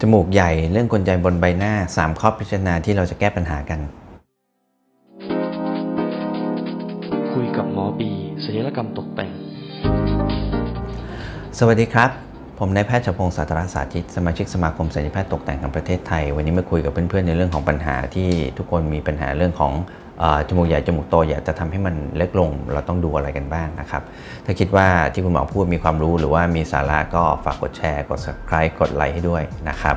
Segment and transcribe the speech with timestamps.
[0.00, 3.80] จมูกใหญ่เรื่องกลไกบนใบหน้า 3 ข้อพิจารณาที่เราจะแก้ปัญหากัน
[7.32, 8.10] คุยกับหมอบี
[8.44, 9.30] ศัลยกรรมตกแต่ง
[11.58, 12.27] สวัสดีครับ
[12.60, 18.28] ผมนายแพทย์ชพงศ์สาตราสาธิต สมาชิกสมาคมศัลยแพทย์ตกแต่งแห่งประเทศไทย วันนี้มาคุยกับเพื่อนๆในเรื่องของปัญหาที่
[18.58, 19.72] ทุกคนมีปัญหาเรื่องของ
[20.22, 24.02] อจมูกใหญ่จมูกโตอยากจะทำให้มันเล็กลง เราต้องดูอะไรกันบ้างนะครับ
[24.44, 29.96] ถ้าคิดว่าที่คุณหมอพูดมีความรู้หรือว่ามีสาระก็ฝากกดแชร์ กด subscribe กดไลค์ให้ด้วยนะครับ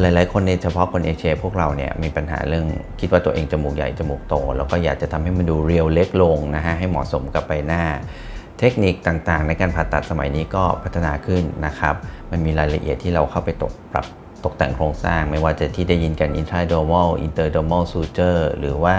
[0.00, 2.64] หลายๆ คนในเฉพาะคนเอเชียพวกเราเนี่ยมีปัญหาเรื่อง
[3.00, 7.82] คิดว่าตัวเองจมูกใหญ่จมูกโต แล้วก็อยากจะทำให้มันดูเรียวเล็กลงนะฮะให้เหมาะสมกับใบหน้า
[8.58, 11.94] เทคนิคต่างๆ ในการผ่าตัดสมัยนี้ก็พัฒนาขึ้นนะครับ
[12.30, 14.06] มันมีรายละเอียดที่เราเข้าไปตกปรับ
[14.44, 18.96] ตกแต่งโครงสร้าง ไม่ว่าจะที่ได้ยินกัน intradermal interdermal suture หรือว่า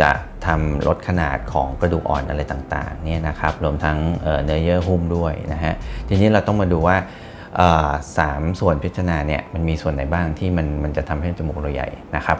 [0.00, 0.10] จะ
[0.46, 3.98] ทำลดขนาดของกระดูกอ่อนอะไรต่างๆเนี่ยนะครับรวมทั้ง
[4.44, 5.74] เนื้อเยื่อหุ้มด้วยนะฮะ
[6.08, 6.96] ทีนี้เราต้องมาดูว่า
[8.18, 12.38] สามส่วนพิจารณาเนี่ยมันมีส่วนไหนบ้างที่มันมันจะทำให้จมูกเราใหญ่นะครับ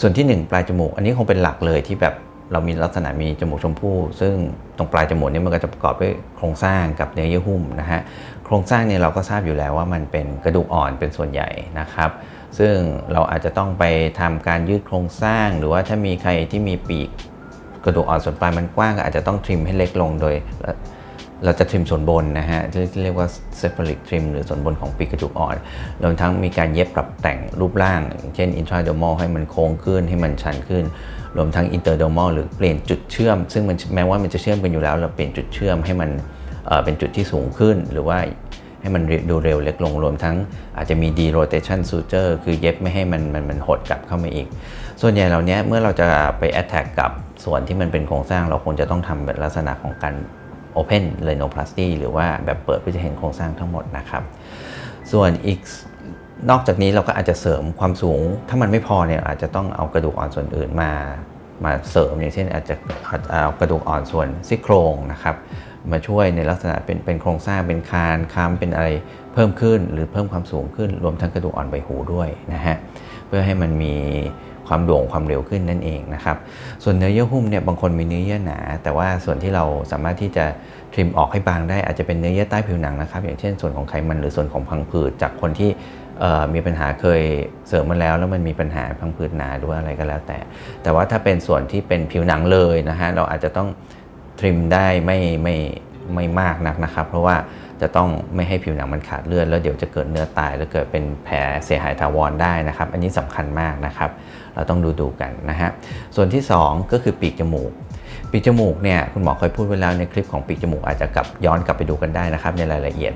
[0.00, 2.14] ส่วนที่ 1 ปลายจมูก อันนี้คงเป็นหลักเลยที่แบบ
[2.52, 4.34] เรามีลักษณะมีจมูกชมพู่ ซึ่ง
[4.76, 8.00] ตรงปลายจมูกเนี่ยมันก็จะประกอบด้วยโครงสร้างกับเนื้อเยื่อหุ้มนะฮะ
[8.44, 11.48] โครงสร้างเนี่ยเราก็ทราบอยู่แล้วว่ามันเป็นกระดูกอ่อนเป็นส่วนใหญ่
[11.80, 12.10] นะครับ
[12.58, 12.74] ซึ่ง
[13.12, 13.84] เราอาจจะต้องไป
[14.20, 17.08] ทำการยืดโครงสร้าง หรือว่าถ้ามีใครที่มีปีก
[17.84, 20.34] กระดูกอ่อนส่วนปลายมันกว้างก็อาจจะต้องทริมให้เล็กลงโดย
[21.44, 23.28] เราจะทริมส่วนบนนะฮะที่เรียกว่า
[23.60, 25.56] separate trim หรือส่วนบนของปีกกระดูกอ่อน
[26.02, 28.00] รวมทั้งมีการเย็บปรับแต่งรูปร่าง
[28.36, 30.84] เช่น intradermal ให้มันโค้งขึ้นให้มันชันขึ้น
[31.36, 36.10] รวมทั้ง interdermal หรือเปลี่ยนจุดเชื่อม ซึ่งมันแม้ว่ามันจะเชื่อมกันอยู่แล้ว เราเปลี่ยนจุดเชื่อมให้มัน
[36.66, 38.18] เเป็นจุดที่สูงขึ้น หรือว่า
[38.80, 40.36] ให้มันดูเร็วเล็กลงรวมทั้ง
[40.76, 44.46] อาจจะมี derotation suture คือเย็บไม่ให้มันมันมันหดกลับเข้ามาอีก
[45.00, 47.10] ส่วนใหญ่เหล่านี้เมื่อเราจะไป attack กับ
[47.44, 50.14] ส่วนที่มันเป็นโครงสร้างเราคงจะต้องทำแบบลักษณะของการ
[50.78, 54.22] Open Rhinoplasty หรือว่าแบบเปิดเพื่อจะเห็นโครงสร้างทั้งหมดนะครับ
[55.12, 55.60] ส่วนอีก
[56.50, 60.92] นอกจากนี้เราก็อาจจะเสริมความสูง ถ้ามันไม่พอเนี่ยอาจจะต้องเอากระดูกอ่อนส่วนอื่นมา
[61.64, 62.74] มาเสริมอย่างเช่นอาจจะ
[63.30, 65.36] เอากระดูกอ่อนส่วนซี่โครงนะครับ
[65.92, 68.88] มาช่วยในลักษณะเป็นเป็นโครงสร้างเป็นคานค้ำเป็นอะไร
[69.34, 72.76] เพิ่มขึ้น หรือเพิ่มความสูงขึ้นรวมทั้งกระดูกอ่อนใบหูด้วยนะฮะ
[73.26, 73.94] เพื่อให้มันมี
[74.68, 76.36] ความโด่งความเร็วขึ้นนั่นเองนะครับ
[76.84, 80.44] ส่วนเนื้อเยื่อหุ้มเนี่ยบางคนมีเนื้อเยื่อหนา แต่ว่าส่วนที่เราสามารถที่จะ
[80.92, 85.70] ทริมออกให้บางได้อาจจะเป็นเนื้อเยื่อใต้ผิวหนังนะครับ อย่างเช่นส่วนของไขมันหรือส่วนของพังผืดจากคนที่
[86.54, 87.22] มีปัญหาเคย
[87.68, 90.38] เสริมมาแล้ว แล้วมันมีปัญหาพังผืดหนาหรือว่าอะไรก็แล้วแต่
[90.82, 93.68] แต่ว่าถ้าเป็นส่วนที่เป็นผิวหนังเลยนะฮะเราอาจจะต้อง
[94.40, 95.56] ทริมได้ไม่ไม่
[96.14, 97.36] ไม่มากนักนะครับ เพราะว่า
[97.82, 104.10] จะต้องไม่ให้ผิวหนังมันขาดเลือดแล้วเดี๋ยวจะเกิดเนื้อตายแล้วเกิดเป็นแผลเสียหายถาวรได้นะครับ อันนี้สำคัญมากนะครับ
[104.54, 105.70] เราต้องดูดูกันนะฮะ
[106.16, 107.72] ส่วนที่ 2 ก็คือปีกจมูก
[108.32, 113.12] ปีกจมูกเนี่ยคุณหมอเคยพูดไว้แล้วในคลิปของปีกจมูกอาจจะกลับย้อนกลับไปดูกันได้นะครับในรายละเอียด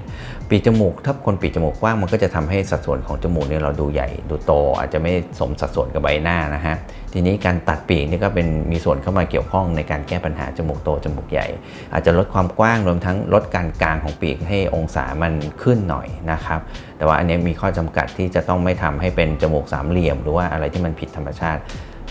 [0.48, 6.76] ปีกจมูกถ้าคนปีกจมูกกว้างมันก็จะทำให้สัดส่วนของจมูกเนี่ยเราดูใหญ่ดูโต อาจจะไม่สมสัดส่วนกับใบหน้านะฮะ
[7.12, 11.46] ทีนี้การตัดปีกนี่ก็เป็นมีส่วนเข้ามาเกี่ยวข้องในการแก้ปัญหาจมูกโตจมูกใหญ่
[11.92, 16.60] อาจจะลดความกว้างรวมทั้งลดการกลางของปีกให้องศามันขึ้นหน่อยนะครับ
[16.96, 21.62] แต่ว่าอันนี้มีข้อจำกัดที่จะต้องไม่ทำให้เป็นจมูกสามเหลี่ยม หรือว่าอะไรที่มันผิดธรรมชาติ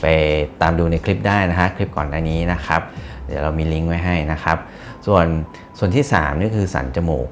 [0.05, 0.15] ไป
[0.61, 2.81] ตามดูในคลิปได้นะฮะคลิปก่อนหน้านี้นะครับ
[3.27, 4.57] เดี๋ยวเรามีลิงก์ไว้ให้นะครับ
[5.07, 5.25] ส่วน
[5.79, 7.27] ส่วนที่ 3 นี่คือสันจมูก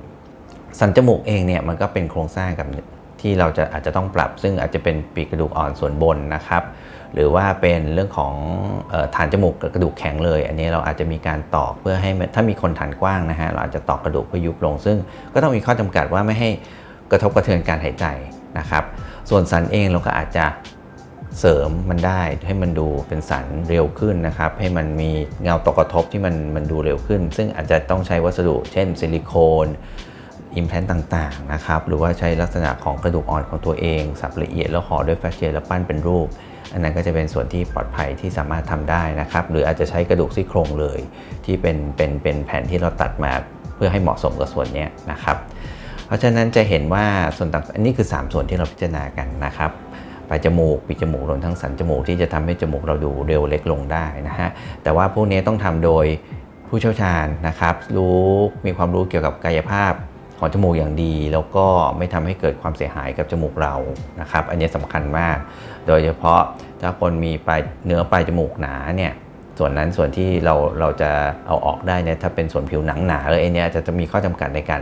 [0.79, 2.67] สันจมูกเองเนี่ยมันก็เป็นโครงสร้างกับ
[3.21, 6.63] ที่เราจะอาจจะต้องปรับ ซึ่งอาจจะเป็นปีกกระดูกอ่อนส่วนบนนะครับ
[7.13, 8.33] หรือว่าเป็นเรื่องของ
[9.15, 14.97] ฐานจมูกกระดูกแข็งเลย อันนี้เราอาจจะมีการตอกเพื่อให้ถ้ามีคนฐานกว้างนะฮะเราอาจจะตอกกระดูกเพื่อยุบลง ซึ่ง
[15.33, 16.49] ก็ต้องมีข้อจำกัดว่าไม่ให้
[17.11, 18.05] กระทบกระเทือนการหายใจ
[18.59, 18.83] นะครับ
[19.29, 20.45] ส่วนสันเองเราก็อาจจะ
[21.39, 25.11] เสริมมันได้ให้มันดูเป็นสันเร็วขึ้นนะครับ ให้มันมี
[25.41, 29.33] เงาตกกระทบที่มันมันดูเร็วขึ้น ซึ่งอาจจะต้องใช้วัสดุ เช่นซิลิโค
[29.65, 29.67] น
[30.55, 36.27] อิมแพลนต่างๆนะครับหรือว่าใช้ลักษณะของกระดูกอ่อนของตัวเอง สับละเอียดแล้วห่อด้วยแฟชเชียแล้วปั้นเป็นรูป
[36.73, 40.99] อันนั้นก็จะเป็นส่วนที่ปลอดภัยที่สามารถทำได้นะครับ หรืออาจจะใช้กระดูกซี่โครงเลย
[41.45, 43.31] ที่เป็นเป็นเป็นแผ่นที่เราตัดมา
[43.75, 45.37] เพื่อให้เหมาะสมกับส่วนนี้นะครับ
[46.05, 47.05] เพราะฉะนั้นจะเห็นว่า
[47.37, 49.71] ส่วนต่างอันนี้คือ 3 ส่วนที่เราพิจารณากันนะครับ
[50.33, 54.49] ลายจมูกปีกจมูกรวมทั้งสันจมูกที่จะทำให้จมูกเราดูเร็วเล็กลงได้นะฮะ
[54.83, 56.05] แต่ว่าพวกนี้ต้องทำโดย
[56.67, 58.21] ผู้เชี่ยวชาญนะครับรู้
[58.65, 59.93] มีความรู้เกี่ยวกับกายภาพ
[60.39, 61.65] ของจมูกอย่างดี แล้วก็
[61.97, 63.75] ไม่ทำให้เกิดความเสียหายกับจมูกเรา
[64.21, 65.37] นะครับอันนี้สำคัญมาก
[65.87, 66.41] โดยเฉพาะ
[66.81, 69.13] ถ้าคนมีปลายเนื้อปลายจมูกหนาเนี่ย
[69.57, 71.11] ส่วนนั้นส่วนที่เราเราจะ
[71.47, 74.81] เอาออกได้เนี่ยถ้าเป็นส่วนผิวหนังหนาเลยอ้นี้จะจะมีข้อจำกัดในการ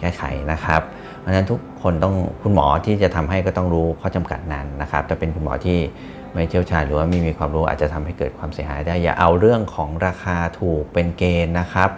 [0.00, 0.22] แก้ไข
[0.52, 0.80] นะครับ
[1.20, 5.78] เพราะฉะนั้นทุกคนต้องคุณหมอที่จะทำให้ก็ต้องรู้ข้อจำกัดนั้นนะครับถ้าเป็นคุณหมอที่
[6.34, 11.90] ไม่เชี่ยวชาญหรือว่าไม่มีความรู้อาจจะทำให้เกิดความเสียหายได้ อย่าเอาเรื่องของราคาถูกเป็นเกณฑ์นะครับ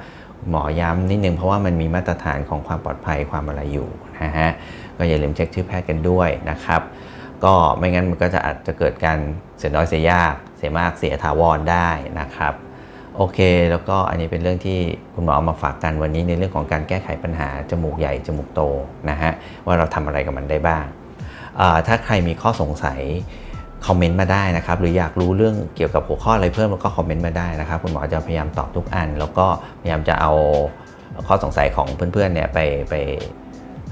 [0.50, 3.88] หมอย้ำนิดนึงเพราะว่ามันมีมาตรฐานของความปลอดภัยความอะไรอยู่
[4.23, 4.50] นะฮะ
[4.99, 6.82] ก็อย่าลืมเช็คชื่อแพทย์กันด้วยนะครับ
[7.44, 9.19] ก็ไม่งั้นมันก็จะอาจจะเกิดการ
[9.58, 11.88] เสียน้อยเสียยาก เสียมากเสียถาวรได้
[12.20, 12.55] นะครับ
[13.16, 13.38] โอเค
[13.70, 14.78] แล้วก็อันนี้เป็นเรื่องที่
[15.14, 18.60] คุณหมอเอามาฝากกันวันนี้ในเรื่องของการแก้ไขปัญหาจมูกใหญ่จมูกโต
[19.10, 19.32] นะฮะ
[19.66, 20.84] ว่าเราทำอะไรกับมันได้บ้าง
[21.86, 23.00] ถ้าใครมีข้อสงสัย
[23.86, 29.46] คอมเมนต์มาได้นะครับ หรืออยากรู้เรื่องเกี่ยวกับหัวข้ออะไรเพิ่มก็คอมเมนต์มาได้นะครับ คุณหมอจะพยายามตอบทุกอัน แล้วก็
[29.80, 30.32] พยายามจะเอา
[31.26, 32.58] ข้อสงสัยของเพื่อนๆเนี่ยไป
[32.90, 32.94] ไป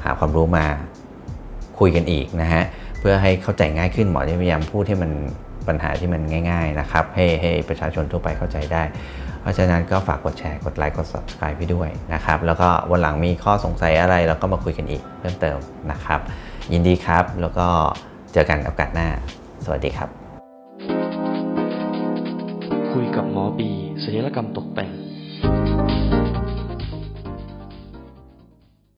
[0.05, 0.65] หาความรู้มา
[1.79, 2.63] คุยกันอีกนะฮะ
[3.01, 5.11] เพื่อให้เข้าใจง่ายขึ้นหมอจะพยายามพูดให้มัน
[5.69, 8.83] ปัญหาที่มันง่ายๆนะครับให้ให้ประชาชนทั่วไปเข้าใจได้
[9.43, 15.59] เพราะฉะนั้นก็ฝากกดแชร์ กดไลค์ กด subscribe พี่ด้วยนะครับแล้วก็วันหลังมีข้อสงสัยอะไรเราก็มาคุยกันอีกเพิ่มเติม
[15.91, 16.21] นะครับ
[16.73, 17.67] ยินดีครับแล้วก็
[18.33, 19.09] เจอกันโอกาสหน้า
[19.65, 20.09] สวัสดีครับ
[22.93, 23.71] คุยกับหมอบี
[24.03, 24.91] ศัลยกรรมตกแต่ง